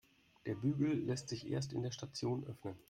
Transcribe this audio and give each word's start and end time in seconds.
Der 0.47 0.55
Bügel 0.55 0.95
lässt 1.03 1.29
sich 1.29 1.47
erst 1.47 1.73
in 1.73 1.83
der 1.83 1.91
Station 1.91 2.43
öffnen. 2.47 2.75